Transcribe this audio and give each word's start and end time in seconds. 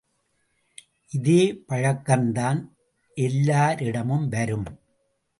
இதே 1.09 1.63
பழக்கந்தான் 1.67 2.69
எல்லாரிடமும் 3.13 4.27
வரும். 4.29 4.65